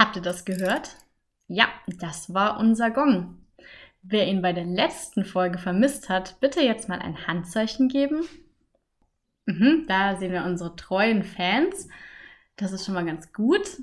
[0.00, 0.96] Habt ihr das gehört?
[1.46, 3.36] Ja, das war unser Gong.
[4.00, 8.22] Wer ihn bei der letzten Folge vermisst hat, bitte jetzt mal ein Handzeichen geben.
[9.44, 11.86] Mhm, da sehen wir unsere treuen Fans.
[12.56, 13.82] Das ist schon mal ganz gut.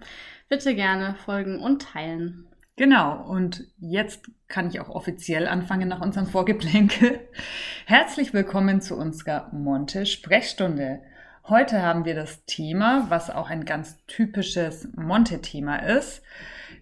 [0.49, 2.47] bitte gerne folgen und teilen.
[2.75, 7.19] Genau, und jetzt kann ich auch offiziell anfangen nach unserem Vorgeplänkel.
[7.85, 11.01] Herzlich willkommen zu unserer Monte-Sprechstunde.
[11.49, 16.21] Heute haben wir das Thema, was auch ein ganz typisches Monte-Thema ist,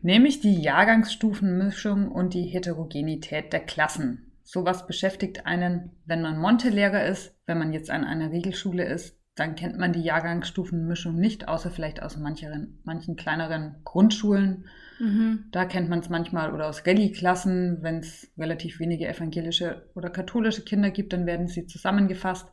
[0.06, 4.32] nämlich die Jahrgangsstufenmischung und die Heterogenität der Klassen.
[4.44, 9.56] Sowas beschäftigt einen, wenn man Monte-Lehrer ist, wenn man jetzt an einer Regelschule ist, dann
[9.56, 14.66] kennt man die Jahrgangsstufenmischung nicht, außer vielleicht aus manchen, manchen kleineren Grundschulen.
[15.00, 15.46] Mhm.
[15.52, 20.62] Da kennt man es manchmal oder aus Rallye-Klassen, wenn es relativ wenige evangelische oder katholische
[20.62, 22.48] Kinder gibt, dann werden sie zusammengefasst.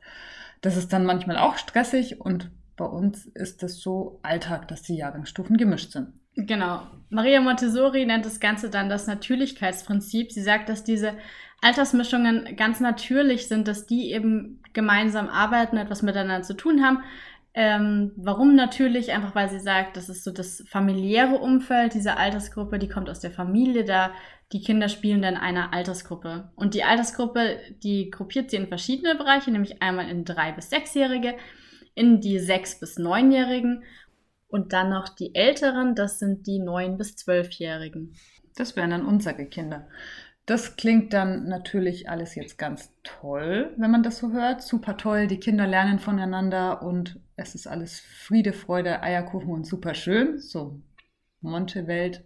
[0.63, 4.97] Das ist dann manchmal auch stressig und bei uns ist es so Alltag, dass die
[4.97, 6.15] Jahrgangsstufen gemischt sind.
[6.35, 6.87] Genau.
[7.11, 10.33] Maria Montessori nennt das Ganze dann das Natürlichkeitsprinzip.
[10.33, 11.15] Sie sagt, dass diese
[11.61, 17.03] Altersmischungen ganz natürlich sind, dass die eben gemeinsam arbeiten, etwas miteinander zu tun haben.
[17.55, 19.13] Ähm, warum natürlich?
[19.13, 23.21] Einfach weil sie sagt, das ist so das familiäre Umfeld dieser Altersgruppe, die kommt aus
[23.21, 24.13] der Familie, da
[24.53, 26.51] die Kinder spielen dann in einer Altersgruppe.
[26.57, 31.35] Und die Altersgruppe, die gruppiert sie in verschiedene Bereiche, nämlich einmal in drei bis sechsjährige,
[31.95, 33.85] in die sechs bis neunjährigen
[34.53, 38.15] und dann noch die älteren, das sind die neun bis zwölfjährigen.
[38.55, 39.89] Das wären dann unsere Kinder.
[40.45, 44.63] Das klingt dann natürlich alles jetzt ganz toll, wenn man das so hört.
[44.63, 49.95] Super toll, die Kinder lernen voneinander und es ist alles Friede, Freude, Eierkuchen und super
[49.95, 50.39] schön.
[50.39, 50.83] So
[51.41, 52.23] Monte-Welt.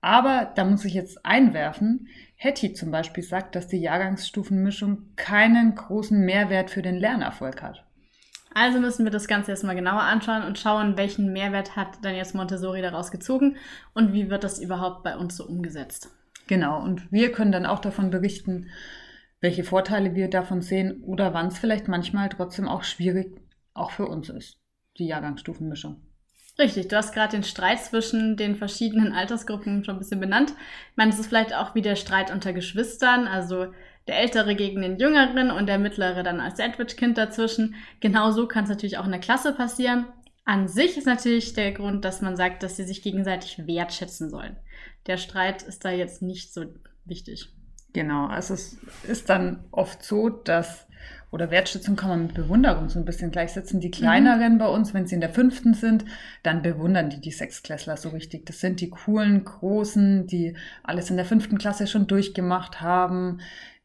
[0.00, 6.18] Aber da muss ich jetzt einwerfen, Hetty zum Beispiel sagt, dass die Jahrgangsstufenmischung keinen großen
[6.18, 7.84] Mehrwert für den Lernerfolg hat.
[8.52, 12.16] Also müssen wir das Ganze jetzt mal genauer anschauen und schauen, welchen Mehrwert hat dann
[12.16, 13.56] jetzt Montessori daraus gezogen
[13.94, 16.10] und wie wird das überhaupt bei uns so umgesetzt.
[16.48, 18.70] Genau, und wir können dann auch davon berichten,
[19.40, 23.40] welche Vorteile wir davon sehen oder wann es vielleicht manchmal trotzdem auch schwierig
[23.72, 24.58] auch für uns ist,
[24.98, 26.02] die Jahrgangsstufenmischung.
[26.58, 30.50] Richtig, du hast gerade den Streit zwischen den verschiedenen Altersgruppen schon ein bisschen benannt.
[30.90, 33.72] Ich meine, es ist vielleicht auch wie der Streit unter Geschwistern, also
[34.10, 37.74] der Ältere gegen den Jüngeren und der Mittlere dann als Sandwich-Kind dazwischen.
[38.00, 40.06] Genauso kann es natürlich auch in der Klasse passieren.
[40.44, 44.56] An sich ist natürlich der Grund, dass man sagt, dass sie sich gegenseitig wertschätzen sollen
[45.06, 46.64] der Streit ist da jetzt nicht so
[47.04, 47.52] wichtig.
[47.92, 48.76] Genau, also es
[49.08, 50.86] ist dann oft so, dass,
[51.32, 53.80] oder Wertschätzung kann man mit Bewunderung so ein bisschen gleichsetzen.
[53.80, 54.58] Die Kleineren mhm.
[54.58, 56.04] bei uns, wenn sie in der fünften sind,
[56.44, 58.46] dann bewundern die die Sechsklässler so richtig.
[58.46, 63.40] Das sind die coolen, großen, die alles in der fünften Klasse schon durchgemacht haben,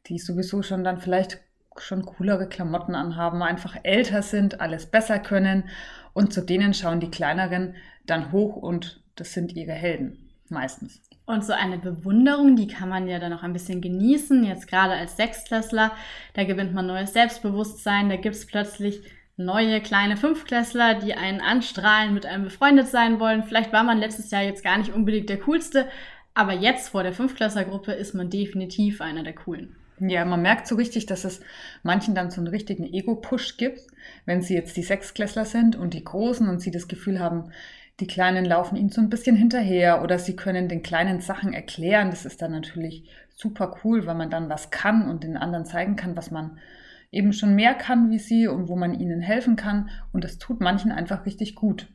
[0.08, 1.40] die sowieso schon dann vielleicht
[1.78, 5.66] schon coolere Klamotten anhaben, einfach älter sind, alles besser können.
[6.14, 10.30] Und zu denen schauen die Kleineren dann hoch und das sind ihre Helden.
[10.50, 11.02] Meistens.
[11.26, 14.44] Und so eine Bewunderung, die kann man ja dann auch ein bisschen genießen.
[14.44, 15.92] Jetzt gerade als Sechstklässler,
[16.34, 18.10] da gewinnt man neues Selbstbewusstsein.
[18.10, 19.02] Da gibt es plötzlich
[19.36, 23.44] neue kleine Fünftklässler, die einen anstrahlen, mit einem befreundet sein wollen.
[23.44, 25.88] Vielleicht war man letztes Jahr jetzt gar nicht unbedingt der coolste,
[26.36, 29.76] aber jetzt vor der Fünftklässlergruppe ist man definitiv einer der coolen.
[30.00, 31.40] Ja, man merkt so richtig, dass es
[31.84, 33.82] manchen dann so einen richtigen Ego-Push gibt,
[34.26, 37.52] wenn sie jetzt die Sechstklässler sind und die Großen und sie das Gefühl haben,
[38.02, 42.10] die Kleinen laufen ihnen so ein bisschen hinterher oder sie können den Kleinen Sachen erklären.
[42.10, 45.96] Das ist dann natürlich super cool, weil man dann was kann und den anderen zeigen
[45.96, 46.60] kann, was man
[47.12, 49.90] eben schon mehr kann wie sie und wo man ihnen helfen kann.
[50.12, 51.88] Und das tut manchen einfach richtig gut.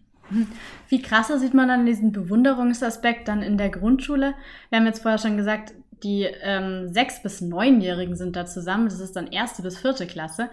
[0.89, 4.35] Wie krasser sieht man dann diesen Bewunderungsaspekt dann in der Grundschule?
[4.71, 8.87] Wir haben jetzt vorher schon gesagt, die ähm, sechs- bis neunjährigen sind da zusammen.
[8.87, 10.51] Das ist dann erste bis vierte Klasse.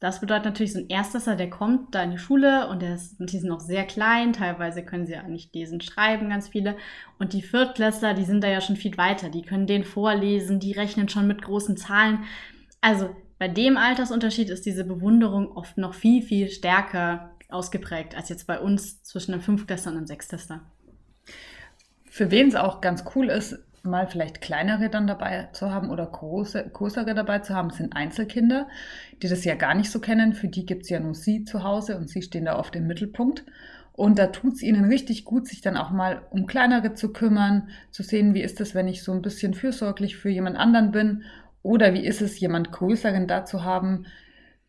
[0.00, 3.16] Das bedeutet natürlich, so ein Erstklässler, der kommt da in die Schule und der ist,
[3.18, 6.76] die sind noch sehr klein, teilweise können sie ja nicht lesen, schreiben, ganz viele.
[7.18, 10.72] Und die Viertklässler, die sind da ja schon viel weiter, die können den vorlesen, die
[10.72, 12.24] rechnen schon mit großen Zahlen.
[12.82, 18.46] Also bei dem Altersunterschied ist diese Bewunderung oft noch viel, viel stärker ausgeprägt als jetzt
[18.46, 20.60] bei uns zwischen einem Fünftklässler und einem Sechstklässler.
[22.10, 26.06] Für wen es auch ganz cool ist, mal vielleicht kleinere dann dabei zu haben oder
[26.06, 28.66] große, größere dabei zu haben, sind Einzelkinder,
[29.22, 30.32] die das ja gar nicht so kennen.
[30.32, 32.86] Für die gibt es ja nur sie zu Hause und sie stehen da oft im
[32.86, 33.44] Mittelpunkt.
[33.92, 37.68] Und da tut es ihnen richtig gut, sich dann auch mal um kleinere zu kümmern,
[37.90, 41.22] zu sehen, wie ist es, wenn ich so ein bisschen fürsorglich für jemand anderen bin
[41.62, 44.06] oder wie ist es, jemand Größeren da zu haben,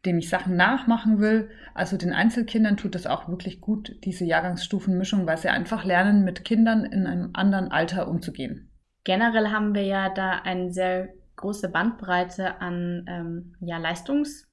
[0.05, 1.49] dem ich Sachen nachmachen will.
[1.73, 6.45] Also den Einzelkindern tut das auch wirklich gut, diese Jahrgangsstufenmischung, weil sie einfach lernen, mit
[6.45, 8.69] Kindern in einem anderen Alter umzugehen.
[9.05, 14.47] Generell haben wir ja da eine sehr große Bandbreite an ähm, ja, Leistungs-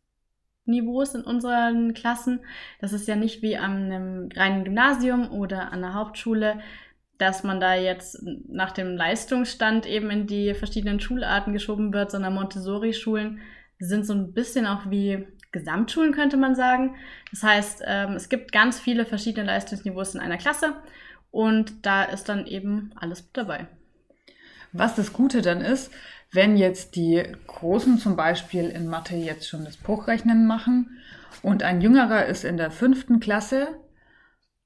[0.64, 2.40] Niveaus in unseren Klassen.
[2.80, 6.60] Das ist ja nicht wie an einem reinen Gymnasium oder an der Hauptschule,
[7.18, 12.34] dass man da jetzt nach dem Leistungsstand eben in die verschiedenen Schularten geschoben wird, sondern
[12.34, 13.40] Montessori-Schulen
[13.78, 16.94] sind so ein bisschen auch wie Gesamtschulen, könnte man sagen.
[17.30, 20.74] Das heißt, ähm, es gibt ganz viele verschiedene Leistungsniveaus in einer Klasse
[21.30, 23.66] und da ist dann eben alles dabei.
[24.72, 25.90] Was das Gute dann ist,
[26.32, 30.98] wenn jetzt die Großen zum Beispiel in Mathe jetzt schon das Bruchrechnen machen
[31.42, 33.68] und ein Jüngerer ist in der fünften Klasse,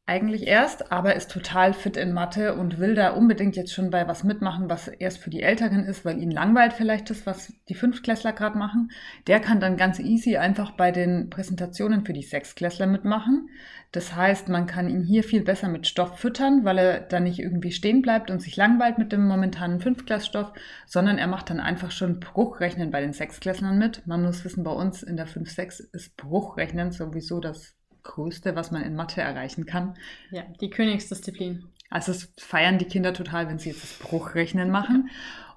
[0.08, 4.06] eigentlich erst, aber ist total fit in Mathe und will da unbedingt jetzt schon bei
[4.06, 7.74] was mitmachen, was erst für die Älteren ist, weil ihn langweilt vielleicht das, was die
[7.74, 8.92] Fünftklässler gerade machen.
[9.26, 13.48] Der kann dann ganz easy einfach bei den Präsentationen für die Sechstklässler mitmachen.
[13.90, 17.40] Das heißt, man kann ihn hier viel besser mit Stoff füttern, weil er dann nicht
[17.40, 20.52] irgendwie stehen bleibt und sich langweilt mit dem momentanen Fünftklässstoff,
[20.86, 24.06] sondern er macht dann einfach schon Bruchrechnen bei den Sechstklässlern mit.
[24.06, 27.76] Man muss wissen, bei uns in der 5-6 ist Bruchrechnen sowieso das
[28.06, 29.94] Größte, was man in Mathe erreichen kann.
[30.30, 31.64] Ja, die Königsdisziplin.
[31.90, 35.10] Also es feiern die Kinder total, wenn sie jetzt das Bruchrechnen machen.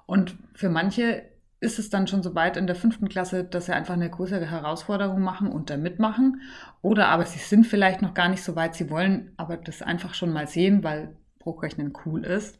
[0.06, 1.22] Und für manche
[1.60, 4.50] ist es dann schon so weit in der fünften Klasse, dass sie einfach eine größere
[4.50, 6.40] Herausforderung machen und da mitmachen.
[6.82, 10.14] Oder aber sie sind vielleicht noch gar nicht so weit, sie wollen aber das einfach
[10.14, 12.58] schon mal sehen, weil Bruchrechnen cool ist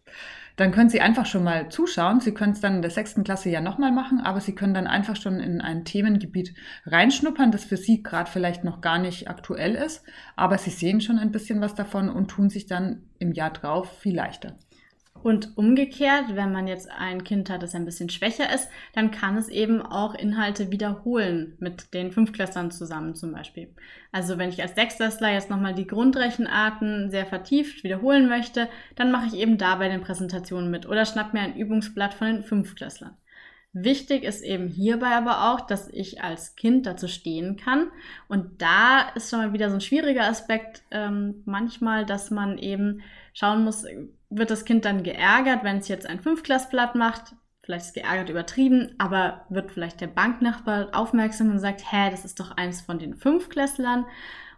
[0.60, 2.20] dann können Sie einfach schon mal zuschauen.
[2.20, 4.86] Sie können es dann in der sechsten Klasse ja nochmal machen, aber Sie können dann
[4.86, 6.54] einfach schon in ein Themengebiet
[6.84, 10.04] reinschnuppern, das für Sie gerade vielleicht noch gar nicht aktuell ist,
[10.36, 14.00] aber Sie sehen schon ein bisschen was davon und tun sich dann im Jahr drauf
[14.00, 14.58] viel leichter.
[15.22, 19.36] Und umgekehrt, wenn man jetzt ein Kind hat, das ein bisschen schwächer ist, dann kann
[19.36, 23.74] es eben auch Inhalte wiederholen mit den Fünftklässlern zusammen zum Beispiel.
[24.12, 29.26] Also wenn ich als Sechstklässler jetzt nochmal die Grundrechenarten sehr vertieft wiederholen möchte, dann mache
[29.26, 33.16] ich eben da bei den Präsentationen mit oder schnapp mir ein Übungsblatt von den Fünftklässlern.
[33.72, 37.92] Wichtig ist eben hierbei aber auch, dass ich als Kind dazu stehen kann.
[38.26, 43.02] Und da ist schon mal wieder so ein schwieriger Aspekt ähm, manchmal, dass man eben
[43.32, 43.84] schauen muss,
[44.30, 47.34] wird das Kind dann geärgert, wenn es jetzt ein Fünfklassblatt macht.
[47.62, 52.40] Vielleicht ist geärgert übertrieben, aber wird vielleicht der Banknachbar aufmerksam und sagt, hä, das ist
[52.40, 54.06] doch eins von den Fünfklässlern.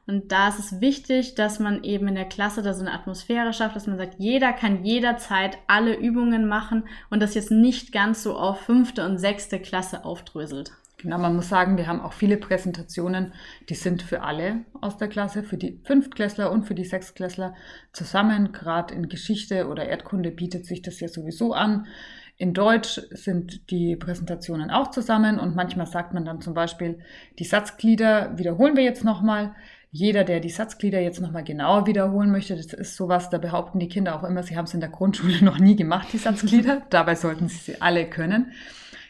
[0.06, 3.52] Und da ist es wichtig, dass man eben in der Klasse da so eine Atmosphäre
[3.52, 8.22] schafft, dass man sagt, jeder kann jederzeit alle Übungen machen und das jetzt nicht ganz
[8.22, 10.72] so auf fünfte und sechste Klasse aufdröselt.
[11.02, 13.32] Genau, man muss sagen, wir haben auch viele Präsentationen,
[13.68, 17.56] die sind für alle aus der Klasse, für die Fünftklässler und für die Sechstklässler
[17.92, 18.52] zusammen.
[18.52, 21.88] Gerade in Geschichte oder Erdkunde bietet sich das ja sowieso an.
[22.36, 27.00] In Deutsch sind die Präsentationen auch zusammen und manchmal sagt man dann zum Beispiel,
[27.40, 29.56] die Satzglieder wiederholen wir jetzt nochmal.
[29.90, 33.88] Jeder, der die Satzglieder jetzt nochmal genauer wiederholen möchte, das ist sowas, da behaupten die
[33.88, 36.82] Kinder auch immer, sie haben es in der Grundschule noch nie gemacht, die Satzglieder.
[36.90, 38.52] Dabei sollten sie sie alle können.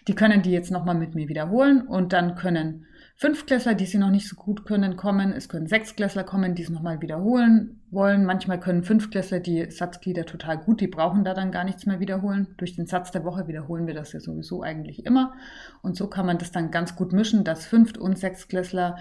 [0.08, 4.10] Die können die jetzt nochmal mit mir wiederholen und dann können Fünftklässler, die sie noch
[4.10, 5.32] nicht so gut können, kommen.
[5.32, 8.24] Es können Sechsklässler kommen, die es nochmal wiederholen wollen.
[8.24, 12.48] Manchmal können Fünftklässler die Satzglieder total gut, die brauchen da dann gar nichts mehr wiederholen.
[12.56, 15.34] Durch den Satz der Woche wiederholen wir das ja sowieso eigentlich immer.
[15.82, 18.96] Und so kann man das dann ganz gut mischen, dass Fünft- und Sechsklässler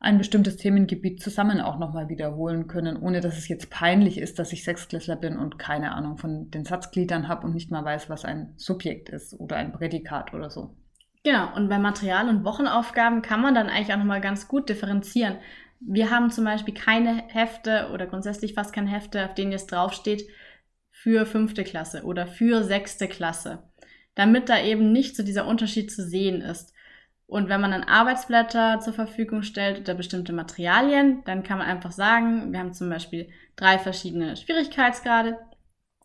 [0.00, 4.52] ein bestimmtes Themengebiet zusammen auch nochmal wiederholen können, ohne dass es jetzt peinlich ist, dass
[4.52, 8.24] ich Sechsklässler bin und keine Ahnung von den Satzgliedern habe und nicht mal weiß, was
[8.24, 10.76] ein Subjekt ist oder ein Prädikat oder so.
[11.24, 15.38] Genau, und bei Material- und Wochenaufgaben kann man dann eigentlich auch nochmal ganz gut differenzieren.
[15.80, 20.28] Wir haben zum Beispiel keine Hefte oder grundsätzlich fast keine Hefte, auf denen jetzt draufsteht
[20.90, 23.64] für fünfte Klasse oder für sechste Klasse,
[24.14, 26.72] damit da eben nicht so dieser Unterschied zu sehen ist.
[27.28, 31.92] Und wenn man dann Arbeitsblätter zur Verfügung stellt oder bestimmte Materialien, dann kann man einfach
[31.92, 35.36] sagen, wir haben zum Beispiel drei verschiedene Schwierigkeitsgrade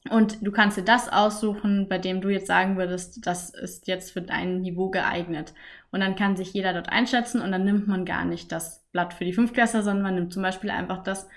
[0.09, 4.11] und du kannst dir das aussuchen, bei dem du jetzt sagen würdest, das ist jetzt
[4.11, 5.53] für dein Niveau geeignet.
[5.91, 9.13] Und dann kann sich jeder dort einschätzen und dann nimmt man gar nicht das Blatt
[9.13, 11.29] für die Fünftklässler, sondern man nimmt zum Beispiel einfach das,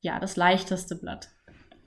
[0.00, 1.28] ja, das leichteste Blatt.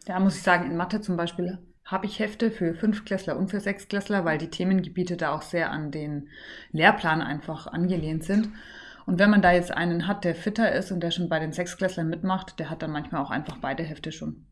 [0.05, 3.59] Da muss ich sagen, in Mathe zum Beispiel habe ich Hefte für Fünfklässler und für
[3.59, 6.29] Sechsklässler, weil die Themengebiete da auch sehr an den
[6.71, 8.49] Lehrplan einfach angelehnt sind.
[9.05, 11.51] Und wenn man da jetzt einen hat, der fitter ist und der schon bei den
[11.51, 14.45] Sechsklässlern mitmacht, der hat dann manchmal auch einfach beide Hefte schon.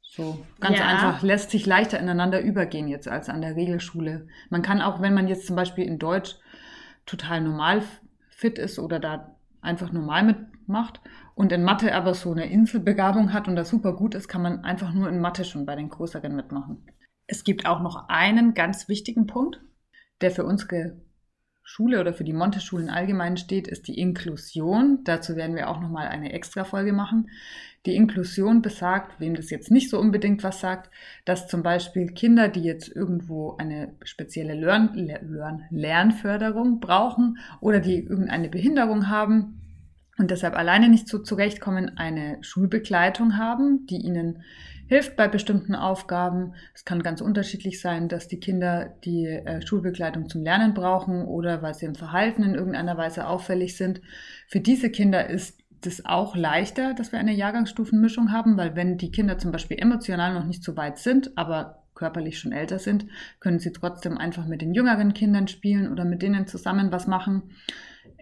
[0.00, 0.86] So ganz ja.
[0.86, 4.28] einfach, lässt sich leichter ineinander übergehen jetzt als an der Regelschule.
[4.48, 6.36] Man kann auch, wenn man jetzt zum Beispiel in Deutsch
[7.04, 7.82] total normal
[8.30, 11.00] fit ist oder da einfach normal mitmacht
[11.34, 14.64] und in Mathe aber so eine Inselbegabung hat und das super gut ist, kann man
[14.64, 16.86] einfach nur in Mathe schon bei den Größeren mitmachen.
[17.26, 19.60] Es gibt auch noch einen ganz wichtigen Punkt,
[20.20, 20.96] der für unsere
[21.66, 25.00] Schule oder für die Monte-Schulen allgemein steht, ist die Inklusion.
[25.04, 27.30] Dazu werden wir auch nochmal eine extra Folge machen.
[27.86, 30.90] Die Inklusion besagt, wem das jetzt nicht so unbedingt was sagt,
[31.24, 37.98] dass zum Beispiel Kinder, die jetzt irgendwo eine spezielle Lern Lern Lernförderung brauchen oder die
[37.98, 39.63] irgendeine Behinderung haben,
[40.18, 44.42] und deshalb alleine nicht so zurechtkommen, eine Schulbegleitung haben, die ihnen
[44.86, 46.54] hilft bei bestimmten Aufgaben.
[46.74, 51.62] Es kann ganz unterschiedlich sein, dass die Kinder die äh, Schulbegleitung zum Lernen brauchen oder
[51.62, 54.02] weil sie im Verhalten in irgendeiner Weise auffällig sind.
[54.46, 59.10] Für diese Kinder ist es auch leichter, dass wir eine Jahrgangsstufenmischung haben, weil wenn die
[59.10, 63.06] Kinder zum Beispiel emotional noch nicht so weit sind, aber körperlich schon älter sind,
[63.40, 67.42] können sie trotzdem einfach mit den jüngeren Kindern spielen oder mit denen zusammen was machen.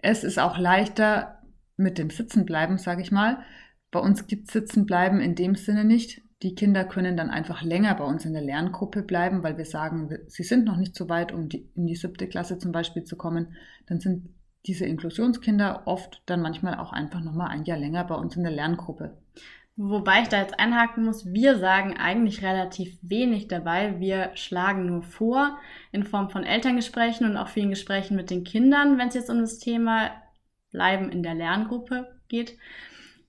[0.01, 1.39] Es ist auch leichter,
[1.77, 3.39] mit dem Sitzenbleiben, sage ich mal.
[3.91, 6.21] Bei uns gibt Sitzenbleiben in dem Sinne nicht.
[6.41, 10.09] Die Kinder können dann einfach länger bei uns in der Lerngruppe bleiben, weil wir sagen,
[10.27, 13.15] sie sind noch nicht so weit, um die, in die siebte Klasse zum Beispiel zu
[13.15, 13.55] kommen.
[13.87, 14.29] Dann sind
[14.65, 18.51] diese Inklusionskinder oft dann manchmal auch einfach nochmal ein Jahr länger bei uns in der
[18.51, 19.17] Lerngruppe.
[19.75, 23.99] Wobei ich da jetzt einhaken muss, wir sagen eigentlich relativ wenig dabei.
[23.99, 25.57] Wir schlagen nur vor
[25.91, 29.39] in Form von Elterngesprächen und auch vielen Gesprächen mit den Kindern, wenn es jetzt um
[29.39, 30.11] das Thema
[30.73, 32.57] Bleiben in der Lerngruppe geht,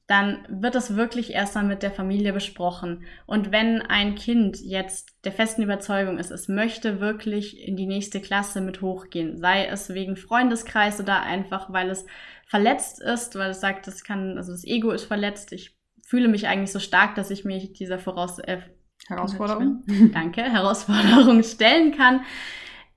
[0.06, 3.04] dann wird das wirklich erst mal mit der Familie besprochen.
[3.26, 8.20] Und wenn ein Kind jetzt der festen Überzeugung ist, es möchte wirklich in die nächste
[8.20, 12.04] Klasse mit hochgehen, sei es wegen Freundeskreis oder einfach, weil es
[12.46, 16.48] verletzt ist, weil es sagt, das kann, also das Ego ist verletzt, ich fühle mich
[16.48, 18.60] eigentlich so stark, dass ich mich dieser Voraus äh,
[19.06, 22.20] Herausforderung, danke, Herausforderung stellen kann,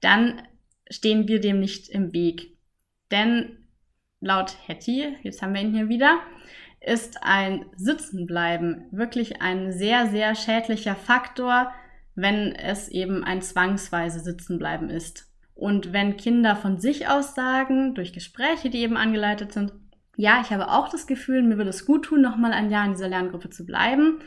[0.02, 0.42] dann
[0.90, 2.58] stehen wir dem nicht im Weg.
[3.12, 3.67] Denn
[4.20, 6.20] laut Hetty, jetzt haben wir ihn hier wieder,
[6.82, 11.72] ist ein Sitzenbleiben wirklich ein sehr, sehr schädlicher Faktor,
[12.16, 15.32] wenn es eben ein zwangsweise Sitzenbleiben ist.
[15.54, 19.74] Und wenn Kinder von sich aus sagen, durch Gespräche, die eben angeleitet sind,
[20.16, 22.94] ja, ich habe auch das Gefühl, mir würde es gut tun, nochmal ein Jahr in
[22.94, 24.20] dieser Lerngruppe zu bleiben,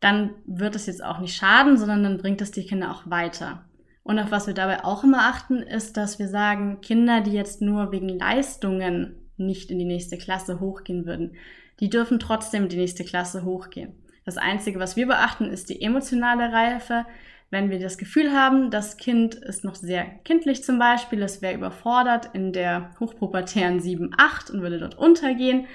[0.00, 3.65] dann wird es jetzt auch nicht schaden, sondern dann bringt es die Kinder auch weiter.
[4.06, 7.60] Und auf was wir dabei auch immer achten, ist, dass wir sagen, Kinder, die jetzt
[7.60, 11.34] nur wegen Leistungen nicht in die nächste Klasse hochgehen würden,
[11.80, 13.96] die dürfen trotzdem in die nächste Klasse hochgehen.
[14.24, 17.04] Das Einzige, was wir beachten, ist die emotionale Reife.
[17.50, 21.56] Wenn wir das Gefühl haben, das Kind ist noch sehr kindlich zum Beispiel, es wäre
[21.56, 25.66] überfordert in der hochpubertären 7, 8 und würde dort untergehen,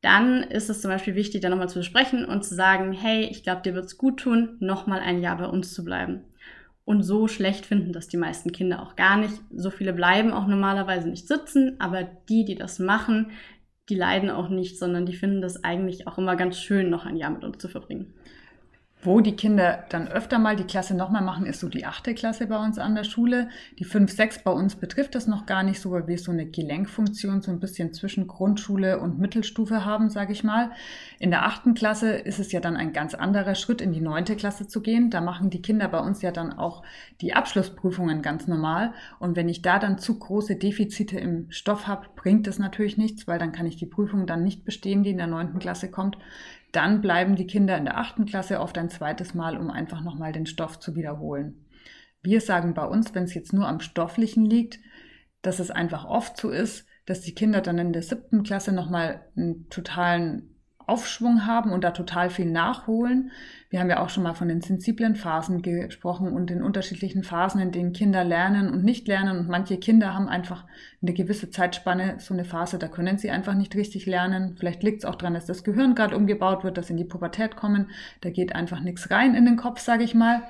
[0.00, 3.42] dann ist es zum Beispiel wichtig, da nochmal zu besprechen und zu sagen, hey, ich
[3.42, 6.24] glaube, dir wird es gut tun, nochmal ein Jahr bei uns zu bleiben.
[6.88, 9.34] Und so schlecht finden das die meisten Kinder auch gar nicht.
[9.54, 13.30] So viele bleiben auch normalerweise nicht sitzen, aber die, die das machen,
[13.90, 17.18] die leiden auch nicht, sondern die finden das eigentlich auch immer ganz schön, noch ein
[17.18, 18.14] Jahr mit uns zu verbringen.
[19.00, 22.48] Wo die Kinder dann öfter mal die Klasse nochmal machen, ist so die achte Klasse
[22.48, 23.48] bei uns an der Schule.
[23.78, 26.46] Die 5, 6 bei uns betrifft das noch gar nicht so, weil wir so eine
[26.46, 30.72] Gelenkfunktion so ein bisschen zwischen Grundschule und Mittelstufe haben, sage ich mal.
[31.20, 34.34] In der achten Klasse ist es ja dann ein ganz anderer Schritt, in die neunte
[34.34, 35.10] Klasse zu gehen.
[35.10, 36.82] Da machen die Kinder bei uns ja dann auch
[37.20, 38.92] die Abschlussprüfungen ganz normal.
[39.20, 43.28] Und wenn ich da dann zu große Defizite im Stoff habe, bringt das natürlich nichts,
[43.28, 46.18] weil dann kann ich die Prüfung dann nicht bestehen, die in der neunten Klasse kommt
[46.72, 50.32] dann bleiben die Kinder in der achten Klasse oft ein zweites Mal, um einfach nochmal
[50.32, 51.66] den Stoff zu wiederholen.
[52.22, 54.78] Wir sagen bei uns, wenn es jetzt nur am Stofflichen liegt,
[55.42, 59.26] dass es einfach oft so ist, dass die Kinder dann in der siebten Klasse nochmal
[59.36, 60.57] einen totalen
[60.88, 63.30] Aufschwung haben und da total viel nachholen.
[63.70, 67.60] Wir haben ja auch schon mal von den sensiblen Phasen gesprochen und den unterschiedlichen Phasen,
[67.60, 69.38] in denen Kinder lernen und nicht lernen.
[69.38, 70.64] Und manche Kinder haben einfach
[71.02, 74.56] eine gewisse Zeitspanne so eine Phase, da können sie einfach nicht richtig lernen.
[74.58, 77.04] Vielleicht liegt es auch daran, dass das Gehirn gerade umgebaut wird, dass sie in die
[77.04, 77.90] Pubertät kommen.
[78.22, 80.42] Da geht einfach nichts rein in den Kopf, sage ich mal.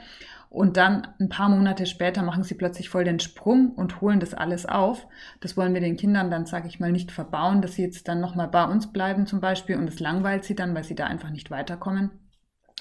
[0.50, 4.32] Und dann ein paar Monate später machen sie plötzlich voll den Sprung und holen das
[4.32, 5.06] alles auf.
[5.40, 8.20] Das wollen wir den Kindern dann, sage ich mal, nicht verbauen, dass sie jetzt dann
[8.20, 11.30] nochmal bei uns bleiben zum Beispiel und es langweilt sie dann, weil sie da einfach
[11.30, 12.10] nicht weiterkommen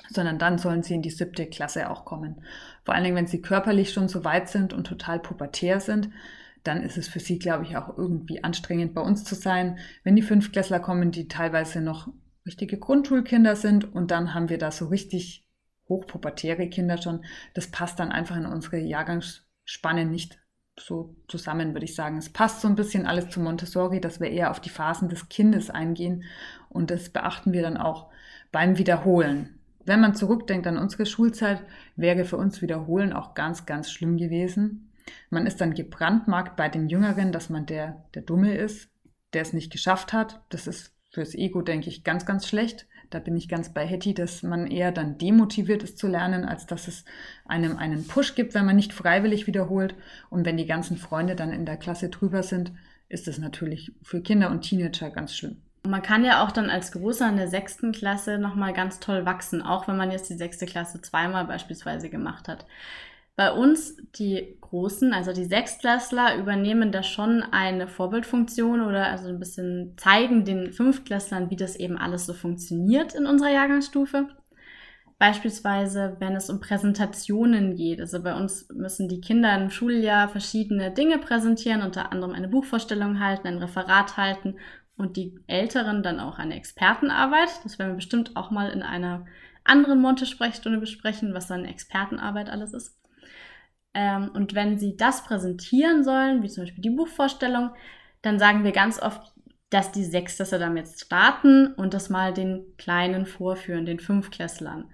[0.09, 2.43] sondern dann sollen sie in die siebte Klasse auch kommen.
[2.85, 6.09] Vor allen Dingen, wenn sie körperlich schon so weit sind und total pubertär sind,
[6.63, 9.79] dann ist es für sie, glaube ich, auch irgendwie anstrengend, bei uns zu sein.
[10.03, 12.09] Wenn die Fünftklässler kommen, die teilweise noch
[12.45, 15.46] richtige Grundschulkinder sind und dann haben wir da so richtig
[15.89, 20.39] hochpubertäre Kinder schon, das passt dann einfach in unsere Jahrgangsspanne nicht
[20.79, 22.17] so zusammen, würde ich sagen.
[22.17, 25.29] Es passt so ein bisschen alles zu Montessori, dass wir eher auf die Phasen des
[25.29, 26.23] Kindes eingehen
[26.69, 28.09] und das beachten wir dann auch
[28.51, 29.59] beim Wiederholen.
[29.85, 31.63] Wenn man zurückdenkt an unsere Schulzeit,
[31.95, 34.91] wäre für uns Wiederholen auch ganz, ganz schlimm gewesen.
[35.29, 38.89] Man ist dann gebrandmarkt bei den Jüngeren, dass man der, der Dumme ist,
[39.33, 40.41] der es nicht geschafft hat.
[40.49, 42.85] Das ist fürs Ego, denke ich, ganz, ganz schlecht.
[43.09, 46.65] Da bin ich ganz bei Hetty, dass man eher dann demotiviert ist zu lernen, als
[46.65, 47.05] dass es
[47.45, 49.95] einem einen Push gibt, wenn man nicht freiwillig wiederholt.
[50.29, 52.71] Und wenn die ganzen Freunde dann in der Klasse drüber sind,
[53.09, 55.57] ist es natürlich für Kinder und Teenager ganz schlimm.
[55.87, 59.61] man kann ja auch dann als Großer in der sechsten Klasse nochmal ganz toll wachsen,
[59.61, 62.65] auch wenn man jetzt die sechste Klasse zweimal beispielsweise gemacht hat.
[63.37, 69.37] Bei uns, die Großen, also die Sechstklässler, übernehmen da schon eine Vorbildfunktion oder also ein
[69.37, 74.27] bisschen zeigen den Fünftklässlern, wie das eben alles so funktioniert in unserer Jahrgangsstufe.
[75.19, 78.01] Beispielsweise, wenn es um Präsentationen geht.
[78.01, 83.19] Also bei uns müssen die Kinder im Schuljahr verschiedene Dinge präsentieren, unter anderem eine Buchvorstellung
[83.19, 84.55] halten, ein Referat halten
[84.97, 87.49] und die Älteren dann auch eine Expertenarbeit.
[87.63, 89.27] Das werden wir bestimmt auch mal in einer
[89.63, 92.97] anderen Monte-Sprechstunde besprechen, was dann Expertenarbeit alles ist.
[93.97, 97.71] Ähm, und wenn sie das präsentieren sollen, wie zum Beispiel die Buchvorstellung,
[98.21, 99.33] dann sagen wir ganz oft,
[99.71, 104.85] dass die Sechstklässler damit jetzt starten und das mal den Kleinen vorführen, den Fünfklässlern.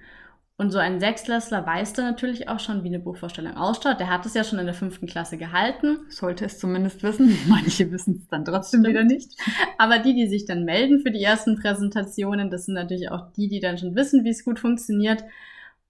[0.55, 3.99] Und so ein Sechstklässler weiß dann natürlich auch schon, wie eine Buchvorstellung ausschaut.
[3.99, 5.97] Der hat es ja schon in der fünften Klasse gehalten.
[6.07, 7.37] Sollte es zumindest wissen.
[7.49, 8.87] Manche wissen es dann trotzdem Stimmt.
[8.87, 9.31] wieder nicht.
[9.77, 13.49] Aber die, die sich dann melden für die ersten Präsentationen, das sind natürlich auch die,
[13.49, 15.25] die dann schon wissen, wie es gut funktioniert.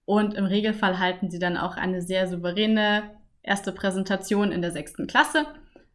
[0.04, 3.04] Und im Regelfall halten sie dann auch eine sehr souveräne
[3.42, 5.46] erste Präsentation in der sechsten Klasse.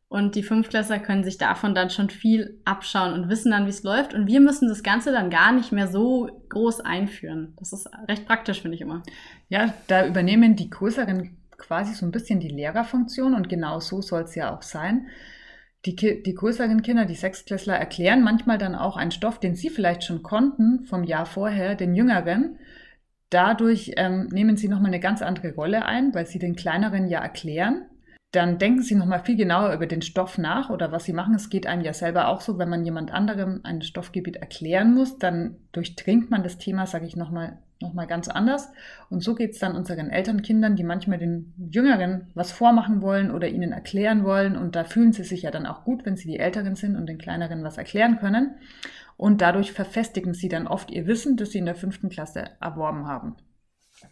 [0.08, 3.84] Und die Fünftklässler können sich davon dann schon viel abschauen und wissen dann, wie es
[3.84, 4.16] läuft.
[4.16, 7.54] Und wir müssen das Ganze dann gar nicht mehr so groß einführen.
[7.60, 9.04] Das ist recht praktisch, finde ich immer.
[9.50, 14.24] Ja, da übernehmen die Größeren quasi so ein bisschen die Lehrerfunktion und genau so soll
[14.24, 15.08] es ja auch sein.
[15.86, 20.04] Die, die größeren Kinder, die Sechstklässler, erklären manchmal dann auch einen Stoff, den sie vielleicht
[20.04, 22.58] schon konnten vom Jahr vorher, den Jüngeren.
[23.30, 27.20] Dadurch ähm, nehmen sie nochmal eine ganz andere Rolle ein, weil sie den Kleineren ja
[27.20, 27.86] erklären.
[28.32, 31.34] Dann denken sie nochmal viel genauer über den Stoff nach oder was sie machen.
[31.34, 35.18] Es geht einem ja selber auch so, wenn man jemand anderem ein Stoffgebiet erklären muss,
[35.18, 38.72] dann durchdringt man das Thema, sage ich nochmal, noch mal ganz anders.
[39.10, 43.48] Und so geht es dann unseren Elternkindern, die manchmal den Jüngeren was vormachen wollen oder
[43.48, 44.56] ihnen erklären wollen.
[44.56, 47.08] Und da fühlen sie sich ja dann auch gut, wenn sie die Älteren sind und
[47.08, 48.58] den Kleineren was erklären können
[49.20, 53.06] und dadurch verfestigen sie dann oft ihr Wissen, das sie in der fünften Klasse erworben
[53.06, 53.36] haben.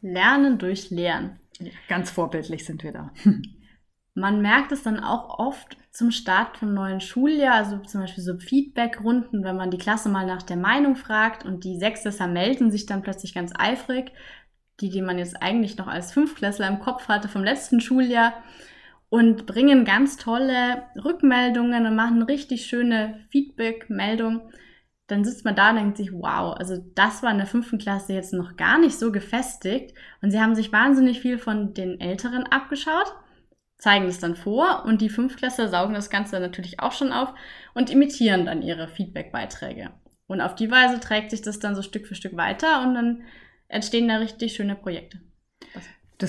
[0.02, 1.40] Lernen durch Lernen.
[1.88, 3.14] Ganz vorbildlich sind wir da.
[4.16, 8.38] Man merkt es dann auch oft zum Start vom neuen Schuljahr, also zum Beispiel so
[8.38, 12.88] Feedback-Runden, wenn man die Klasse mal nach der Meinung fragt und die Sechstklässler melden sich
[12.88, 14.12] dann plötzlich ganz eifrig,
[14.80, 18.34] die, die man jetzt eigentlich noch als Fünftklässler im Kopf hatte vom letzten Schuljahr
[19.10, 24.42] und bringen ganz tolle Rückmeldungen und machen richtig schöne Feedback-Meldungen
[25.08, 28.14] dann sitzt man da und denkt sich, wow, also das war in der fünften Klasse
[28.14, 29.96] jetzt noch gar nicht so gefestigt.
[30.22, 33.14] Und sie haben sich wahnsinnig viel von den Älteren abgeschaut,
[33.78, 37.34] zeigen es dann vor und die Fünftklässler saugen das Ganze natürlich auch schon auf
[37.74, 39.92] und imitieren dann ihre Feedback-Beiträge.
[40.28, 43.24] Und auf die Weise trägt sich das dann so Stück für Stück weiter und dann
[43.70, 45.22] entstehen da richtig schöne Projekte.
[45.74, 45.86] Das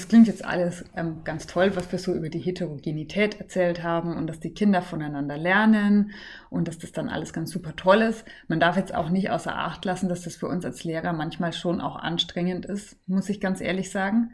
[0.06, 4.26] klingt jetzt alles ähm, ganz toll, was wir so über die Heterogenität erzählt haben und
[4.26, 6.10] dass die Kinder voneinander lernen
[6.50, 8.26] und dass das dann alles ganz super toll ist.
[8.48, 11.54] Man darf jetzt auch nicht außer Acht lassen, dass das für uns als Lehrer manchmal
[11.54, 14.32] schon auch anstrengend ist, muss ich ganz ehrlich sagen.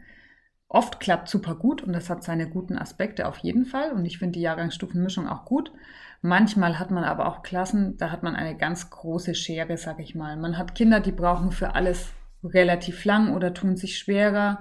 [0.67, 4.17] Oft klappt super gut und das hat seine guten Aspekte auf jeden Fall und ich
[4.17, 5.71] finde die Jahrgangsstufenmischung auch gut.
[6.21, 10.15] Manchmal hat man aber auch Klassen, da hat man eine ganz große Schere, sag ich
[10.15, 10.35] mal.
[10.35, 12.11] Man hat Kinder, die brauchen für alles
[12.43, 14.59] relativ lang oder tun sich schwerer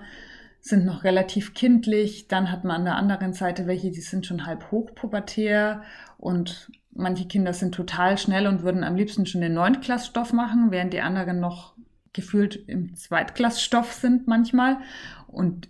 [0.65, 2.27] sind noch relativ kindlich.
[2.27, 5.83] Dann hat man an der anderen Seite welche, die sind schon halb hochpubertär
[6.17, 10.95] und manche Kinder sind total schnell und würden am liebsten schon den Neuntklassstoff machen, während
[10.95, 11.77] die anderen noch
[12.15, 14.79] gefühlt im Zweitklassstoff sind manchmal.
[15.27, 15.69] Und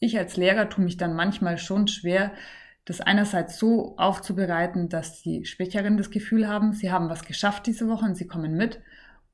[0.00, 2.32] ich als Lehrer tue mich dann manchmal schon schwer,
[2.84, 7.88] das einerseits so aufzubereiten, dass die Schwächeren das Gefühl haben, sie haben was geschafft diese
[7.88, 8.82] Woche und sie kommen mit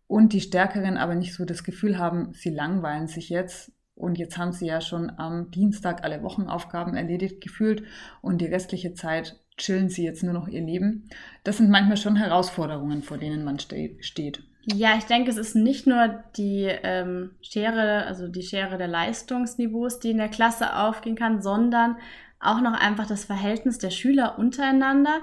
[0.06, 4.36] und die Stärkeren aber nicht so das Gefühl haben, sie langweilen sich jetzt und jetzt
[4.36, 7.84] haben sie ja schon am Dienstag alle Wochenaufgaben erledigt gefühlt
[8.20, 11.08] und die restliche Zeit chillen sie jetzt nur noch ihr Leben.
[11.44, 14.42] Das sind manchmal schon Herausforderungen, vor denen man ste steht.
[14.64, 20.00] Ja, ich denke, es ist nicht nur die ähm, Schere, also die Schere der Leistungsniveaus,
[20.00, 21.96] die in der Klasse aufgehen kann, sondern
[22.40, 25.20] auch noch einfach das Verhältnis der Schüler untereinander.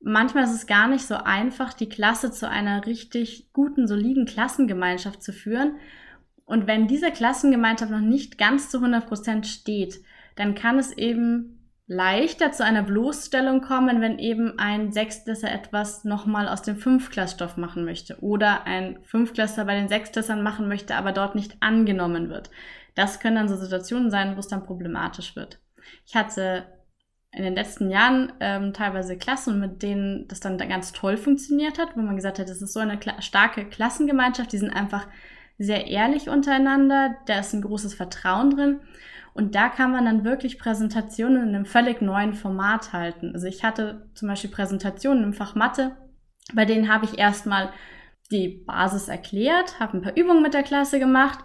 [0.00, 5.22] Manchmal ist es gar nicht so einfach, die Klasse zu einer richtig guten, soliden Klassengemeinschaft
[5.22, 5.76] zu führen.
[6.46, 10.00] Und wenn diese Klassengemeinschaft noch nicht ganz zu 100 Prozent steht,
[10.36, 11.56] dann kann es eben
[11.88, 17.84] leichter zu einer Bloßstellung kommen, wenn eben ein Sechstklässler etwas nochmal aus dem Fünfklassstoff machen
[17.84, 22.50] möchte oder ein Fünftklässler bei den Sechstklässlern machen möchte, aber dort nicht angenommen wird.
[22.94, 25.60] Das können dann so Situationen sein, wo es dann problematisch wird.
[26.06, 26.66] Ich hatte
[27.30, 31.96] in den letzten Jahren ähm, teilweise Klassen, mit denen das dann ganz toll funktioniert hat,
[31.96, 35.06] wo man gesagt hat, es ist so eine kla starke Klassengemeinschaft, die sind einfach
[35.58, 38.80] sehr ehrlich untereinander, da ist ein großes Vertrauen drin.
[39.34, 43.32] Und da kann man dann wirklich Präsentationen in einem völlig neuen Format halten.
[43.34, 45.94] Also ich hatte zum Beispiel Präsentationen im Fach Mathe,
[46.54, 47.70] bei denen habe ich erstmal
[48.30, 51.40] die Basis erklärt, habe ein paar Übungen mit der Klasse gemacht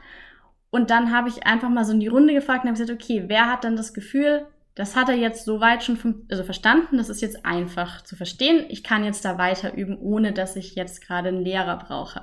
[0.69, 3.26] und dann habe ich einfach mal so in die Runde gefragt und habe gesagt, okay,
[3.28, 7.21] wer hat dann das Gefühl, das hat er jetzt soweit schon also verstanden, das ist
[7.21, 8.65] jetzt einfach zu verstehen.
[8.69, 12.21] Ich kann jetzt da weiter üben, ohne dass ich jetzt gerade einen Lehrer brauche.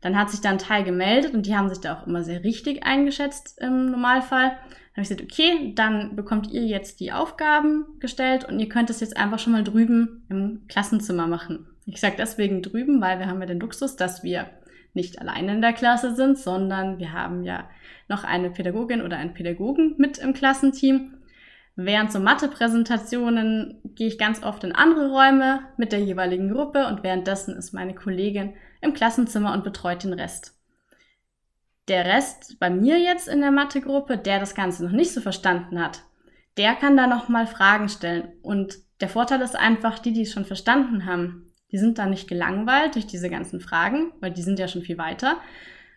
[0.00, 2.44] Dann hat sich da ein Teil gemeldet und die haben sich da auch immer sehr
[2.44, 4.50] richtig eingeschätzt im Normalfall.
[4.50, 8.90] Dann habe ich gesagt, okay, dann bekommt ihr jetzt die Aufgaben gestellt und ihr könnt
[8.90, 11.66] es jetzt einfach schon mal drüben im Klassenzimmer machen.
[11.86, 14.46] Ich sage deswegen drüben, weil wir haben ja den Luxus, dass wir
[14.94, 17.68] nicht alleine in der Klasse sind, sondern wir haben ja
[18.08, 21.14] noch eine Pädagogin oder einen Pädagogen mit im Klassenteam.
[21.76, 27.04] Während so Mathe-Präsentationen gehe ich ganz oft in andere Räume mit der jeweiligen Gruppe und
[27.04, 30.54] währenddessen ist meine Kollegin im Klassenzimmer und betreut den Rest.
[31.88, 35.82] Der Rest bei mir jetzt in der Mathe-Gruppe, der das Ganze noch nicht so verstanden
[35.82, 36.02] hat,
[36.58, 38.32] der kann da nochmal Fragen stellen.
[38.42, 42.28] Und der Vorteil ist einfach, die, die es schon verstanden haben, die sind da nicht
[42.28, 45.38] gelangweilt durch diese ganzen Fragen, weil die sind ja schon viel weiter,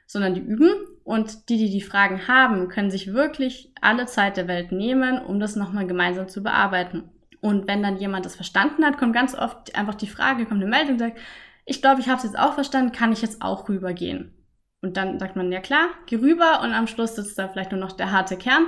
[0.05, 0.71] sondern die üben.
[1.03, 5.39] Und die, die die Fragen haben, können sich wirklich alle Zeit der Welt nehmen, um
[5.39, 7.09] das nochmal gemeinsam zu bearbeiten.
[7.41, 10.69] Und wenn dann jemand das verstanden hat, kommt ganz oft einfach die Frage, kommt eine
[10.69, 11.17] Meldung sagt,
[11.65, 14.33] ich glaube, ich habe es jetzt auch verstanden, kann ich jetzt auch rübergehen?
[14.81, 17.79] Und dann sagt man, ja klar, geh rüber und am Schluss sitzt da vielleicht nur
[17.79, 18.65] noch der harte Kern,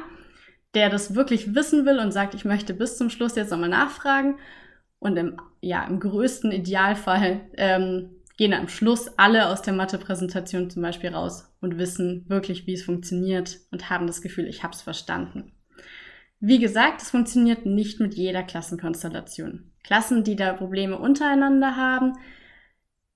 [0.76, 4.38] der das wirklich wissen will und sagt, ich möchte bis zum Schluss jetzt nochmal nachfragen.
[5.00, 10.82] Und im, ja, im größten Idealfall ähm, gehen am Schluss alle aus der Mathe-Präsentation zum
[10.82, 14.82] Beispiel raus und wissen wirklich, wie es funktioniert und haben das Gefühl, ich habe es
[14.82, 15.52] verstanden.
[16.40, 19.72] Wie gesagt, es funktioniert nicht mit jeder Klassenkonstellation.
[19.84, 22.14] Klassen, die da Probleme untereinander haben,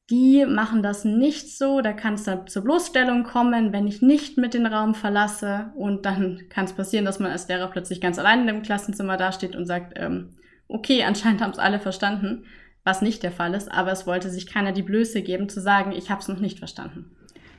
[0.09, 1.81] die machen das nicht so.
[1.81, 5.71] Da kann es dann zur Bloßstellung kommen, wenn ich nicht mit den Raum verlasse.
[5.75, 9.55] Und dann kann es passieren, dass man als Lehrer plötzlich ganz allein im Klassenzimmer dasteht
[9.55, 10.35] und sagt, ähm,
[10.69, 12.45] okay, anscheinend haben es alle verstanden,
[12.85, 13.69] was nicht der Fall ist.
[13.69, 16.59] Aber es wollte sich keiner die Blöße geben zu sagen, ich habe es noch nicht
[16.59, 17.11] verstanden.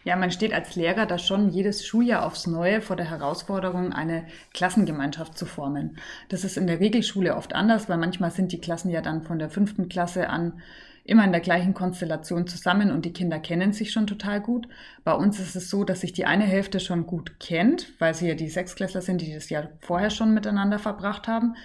[0.05, 4.25] Ja, man steht als Lehrer da schon jedes Schuljahr aufs Neue vor der Herausforderung, eine
[4.55, 5.99] Klassengemeinschaft zu formen.
[6.31, 9.39] Das ist in der Regelschule oft anders, weil manchmal sind die Klassen ja dann von
[9.39, 10.63] der fünften Klasse an
[11.09, 14.69] immer in der gleichen Konstellation zusammen und die Kinder kennen sich schon total gut.
[15.05, 18.29] Bei uns ist es so, dass sich die eine Hälfte schon gut kennt, weil sie
[18.29, 21.57] ja die Sechsklässler sind, die das Jahr vorher schon miteinander verbracht haben.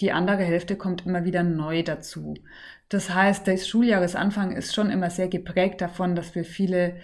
[0.00, 2.34] Die andere Hälfte kommt immer wieder neu dazu.
[2.88, 6.96] Das heißt, der Schuljahresanfang ist schon immer sehr geprägt davon, dass wir viele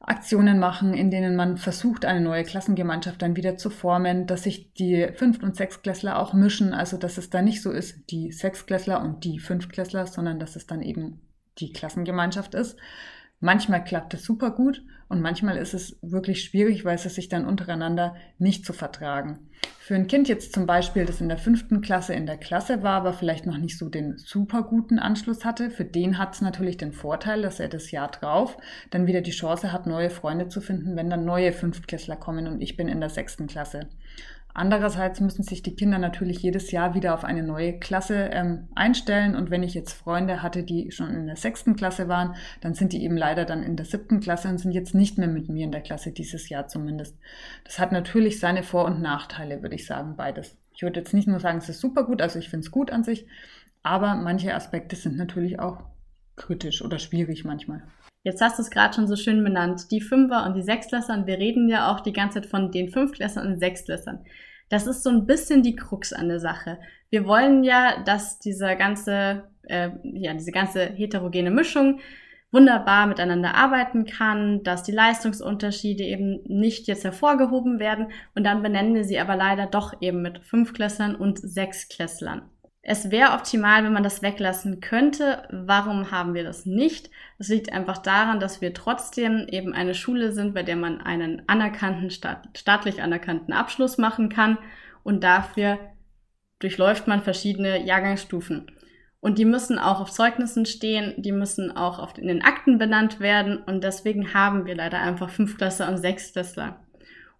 [0.00, 4.74] Aktionen machen, in denen man versucht, eine neue Klassengemeinschaft dann wieder zu formen, dass sich
[4.74, 9.02] die Fünft- und Sechstklässler auch mischen, also dass es da nicht so ist, die Sechstklässler
[9.02, 11.20] und die Fünftklässler, sondern dass es dann eben
[11.60, 12.76] die Klassengemeinschaft ist.
[13.40, 17.46] Manchmal klappt es super gut und manchmal ist es wirklich schwierig, weil es sich dann
[17.46, 19.48] untereinander nicht zu vertragen.
[19.78, 22.92] Für ein Kind jetzt zum Beispiel, das in der fünften Klasse in der Klasse war,
[22.92, 26.76] aber vielleicht noch nicht so den super guten Anschluss hatte, für den hat es natürlich
[26.76, 28.56] den Vorteil, dass er das Jahr drauf
[28.90, 32.60] dann wieder die Chance hat, neue Freunde zu finden, wenn dann neue Fünftklässler kommen und
[32.60, 33.88] ich bin in der sechsten Klasse.
[34.52, 39.36] Andererseits müssen sich die Kinder natürlich jedes Jahr wieder auf eine neue Klasse ähm, einstellen.
[39.36, 42.92] Und wenn ich jetzt Freunde hatte, die schon in der sechsten Klasse waren, dann sind
[42.92, 45.64] die eben leider dann in der siebten Klasse und sind jetzt nicht mehr mit mir
[45.64, 47.16] in der Klasse, dieses Jahr zumindest.
[47.64, 50.56] Das hat natürlich seine Vor- und Nachteile, würde ich sagen, beides.
[50.72, 52.90] Ich würde jetzt nicht nur sagen, es ist super gut, also ich finde es gut
[52.90, 53.26] an sich,
[53.82, 55.84] aber manche Aspekte sind natürlich auch
[56.36, 57.82] kritisch oder schwierig manchmal.
[58.22, 61.26] Jetzt hast du es gerade schon so schön benannt, die Fünfer und die Sechsklässler.
[61.26, 64.24] Wir reden ja auch die ganze Zeit von den Fünftklässlern und Sechsklässlern.
[64.68, 66.78] Das ist so ein bisschen die Krux an der Sache.
[67.08, 72.00] Wir wollen ja, dass diese ganze, äh, ja, diese ganze heterogene Mischung
[72.52, 78.94] wunderbar miteinander arbeiten kann, dass die Leistungsunterschiede eben nicht jetzt hervorgehoben werden und dann benennen
[78.94, 82.42] wir sie aber leider doch eben mit Fünfklässlern und Sechsklässlern.
[82.92, 85.44] Es wäre optimal, wenn man das weglassen könnte.
[85.48, 87.08] Warum haben wir das nicht?
[87.38, 91.48] Das liegt einfach daran, dass wir trotzdem eben eine Schule sind, bei der man einen
[91.48, 94.58] anerkannten, staatlich anerkannten Abschluss machen kann
[95.04, 95.78] und dafür
[96.58, 98.72] durchläuft man verschiedene Jahrgangsstufen.
[99.20, 103.58] Und die müssen auch auf Zeugnissen stehen, die müssen auch in den Akten benannt werden.
[103.58, 106.80] Und deswegen haben wir leider einfach Fünftklässler und Sechstklässler.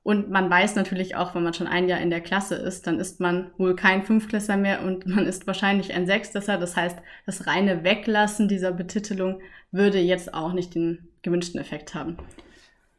[0.02, 2.98] Und man weiß natürlich auch, wenn man schon ein Jahr in der Klasse ist, dann
[2.98, 6.56] ist man wohl kein Fünftklässler mehr und man ist wahrscheinlich ein Sechstklässler.
[6.56, 12.16] Das heißt, das reine Weglassen dieser Betitelung würde jetzt auch nicht den gewünschten Effekt haben.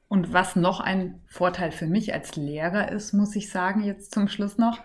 [0.08, 4.28] Und was noch ein Vorteil für mich als Lehrer ist, muss ich sagen, jetzt zum
[4.28, 4.80] Schluss noch,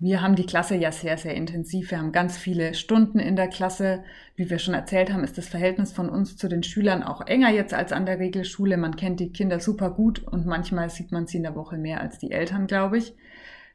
[0.00, 1.90] wir haben die Klasse ja sehr, sehr intensiv.
[1.90, 4.04] Wir haben ganz viele Stunden in der Klasse.
[4.36, 7.50] Wie wir schon erzählt haben, ist das Verhältnis von uns zu den Schülern auch enger
[7.50, 8.76] jetzt als an der Regelschule.
[8.76, 12.00] Man kennt die Kinder super gut und manchmal sieht man sie in der Woche mehr
[12.00, 13.14] als die Eltern, glaube ich.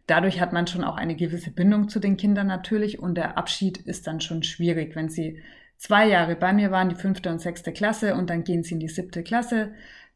[0.08, 3.78] Dadurch hat man schon auch eine gewisse Bindung zu den Kindern natürlich und der Abschied
[3.80, 5.42] ist dann schon schwierig, wenn sie
[5.76, 8.80] zwei Jahre bei mir waren, die fünfte und sechste Klasse und dann gehen sie in
[8.80, 9.74] die siebte Klasse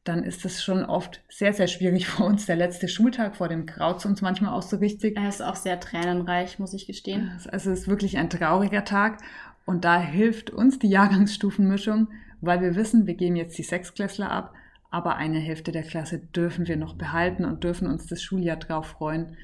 [0.08, 2.46] dann ist es schon oft sehr, sehr schwierig für uns.
[2.46, 5.18] Der letzte Schultag vor dem graut uns manchmal auch so richtig.
[5.18, 7.32] Er ist auch sehr tränenreich, muss ich gestehen.
[7.52, 9.20] Also es ist wirklich ein trauriger Tag.
[9.66, 12.08] Und da hilft uns die Jahrgangsstufenmischung,
[12.40, 14.54] weil wir wissen, wir geben jetzt die Sechsklässler ab,
[14.92, 18.88] aber eine Hälfte der Klasse dürfen wir noch behalten und dürfen uns das Schuljahr drauf
[18.88, 19.36] freuen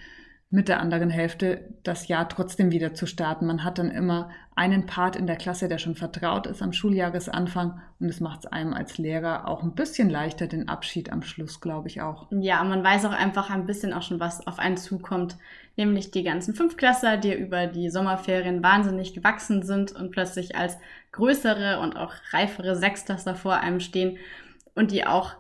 [0.54, 3.48] mit der anderen Hälfte das Jahr trotzdem wieder zu starten.
[3.48, 7.82] Man hat dann immer einen Part in der Klasse, der schon vertraut ist am Schuljahresanfang
[8.00, 11.60] und es macht es einem als Lehrer auch ein bisschen leichter, den Abschied am Schluss,
[11.60, 12.28] glaube ich auch.
[12.30, 15.38] Ja, man weiß auch einfach ein bisschen auch schon, was auf einen zukommt,
[15.76, 20.78] nämlich die ganzen Fünftklässler, die über die Sommerferien wahnsinnig gewachsen sind und plötzlich als
[21.14, 24.18] größere und auch reifere Sechstklässler vor einem stehen
[24.76, 25.32] und die auch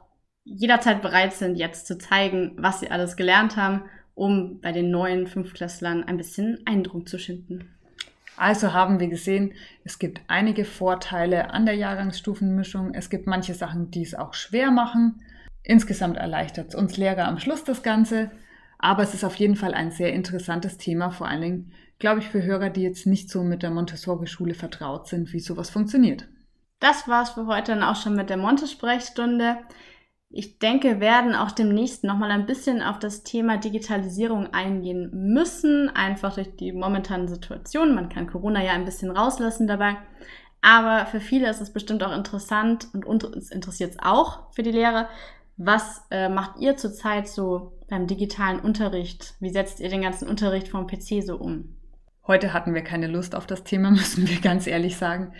[0.44, 3.84] jederzeit bereit sind, jetzt zu zeigen, was sie alles gelernt haben
[4.16, 7.70] um bei den neuen Fünftklässlern ein bisschen Eindruck zu schinden.
[8.36, 12.94] Also haben wir gesehen, es gibt einige Vorteile an der Jahrgangsstufenmischung.
[12.94, 15.22] Es gibt manche Sachen, die es auch schwer machen.
[15.62, 18.32] Insgesamt erleichtert es uns Lehrer am Schluss das Ganze.
[18.80, 22.28] Aber es ist auf jeden Fall ein sehr interessantes Thema, vor allen Dingen, glaube ich,
[22.28, 26.28] für Hörer, die jetzt nicht so mit der Montessori-Schule vertraut sind, wie sowas funktioniert.
[26.80, 29.58] Das war's für heute dann auch schon mit der Monte-Sprechstunde.
[30.36, 36.34] Ich denke, werden auch demnächst nochmal ein bisschen auf das Thema Digitalisierung eingehen müssen, einfach
[36.34, 37.94] durch die momentane Situation.
[37.94, 39.96] Man kann Corona ja ein bisschen rauslassen dabei.
[40.62, 44.72] Aber für viele ist es bestimmt auch interessant und es interessiert es auch für die
[44.72, 45.08] Lehrer.
[45.58, 49.36] Was äh, macht ihr zurzeit so beim digitalen Unterricht?
[49.40, 51.76] Wie setzt ihr den ganzen Unterricht vom PC so um?
[52.26, 55.34] Heute hatten wir keine Lust auf das Thema, müssen wir ganz ehrlich sagen.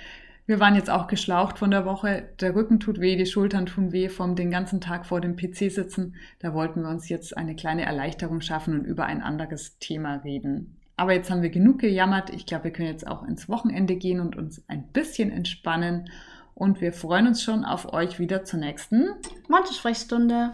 [0.46, 2.30] Wir waren jetzt auch geschlaucht von der Woche.
[2.42, 5.72] Der Rücken tut weh, die Schultern tun weh vom den ganzen Tag vor dem PC
[5.72, 6.16] sitzen.
[6.40, 10.78] Da wollten wir uns jetzt eine kleine Erleichterung schaffen und über ein anderes Thema reden.
[10.98, 12.30] Aber jetzt haben wir genug gejammert.
[12.30, 16.10] Ich glaube, wir können jetzt auch ins Wochenende gehen und uns ein bisschen entspannen.
[16.56, 19.08] Und wir freuen uns schon auf euch wieder zur nächsten
[19.48, 20.52] Monte-Sprechstunde.